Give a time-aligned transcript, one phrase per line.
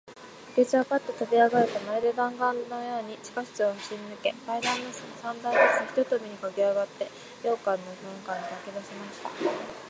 [0.57, 4.77] 明智はパッととびあがると、まるで弾丸だんがんのように、地下室を走りぬけ、階段を
[5.21, 7.05] 三段ずつ一とびにかけあがって、
[7.43, 7.85] 洋館の玄
[8.25, 9.29] 関にかけだしました。